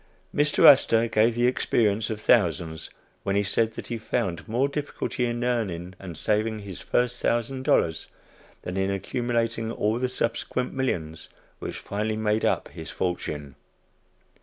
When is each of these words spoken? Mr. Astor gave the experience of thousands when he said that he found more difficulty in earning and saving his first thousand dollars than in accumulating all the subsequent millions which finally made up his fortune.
Mr. 0.33 0.67
Astor 0.67 1.07
gave 1.09 1.35
the 1.35 1.45
experience 1.45 2.09
of 2.09 2.19
thousands 2.19 2.89
when 3.21 3.35
he 3.35 3.43
said 3.43 3.73
that 3.73 3.85
he 3.85 3.99
found 3.99 4.47
more 4.47 4.67
difficulty 4.67 5.27
in 5.27 5.43
earning 5.43 5.93
and 5.99 6.17
saving 6.17 6.57
his 6.57 6.81
first 6.81 7.21
thousand 7.21 7.61
dollars 7.65 8.07
than 8.63 8.77
in 8.77 8.89
accumulating 8.89 9.71
all 9.71 9.99
the 9.99 10.09
subsequent 10.09 10.73
millions 10.73 11.29
which 11.59 11.77
finally 11.77 12.17
made 12.17 12.43
up 12.43 12.67
his 12.69 12.89
fortune. 12.89 13.53